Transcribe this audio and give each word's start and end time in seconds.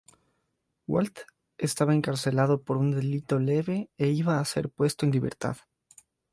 Walt 0.87 1.19
estaba 1.59 1.93
encarcelado 1.93 2.63
por 2.63 2.77
un 2.77 2.89
delito 2.89 3.37
leve 3.37 3.91
e 3.99 4.07
iba 4.07 4.39
a 4.39 4.45
ser 4.45 4.71
puesto 4.71 5.05
en 5.05 5.11
libertad. 5.11 5.57